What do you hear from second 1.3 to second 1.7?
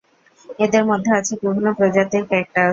বিভিন্ন